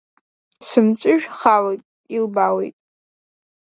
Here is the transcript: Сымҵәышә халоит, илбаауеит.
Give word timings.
Сымҵәышә 0.67 1.27
халоит, 1.37 1.81
илбаауеит. 2.15 2.75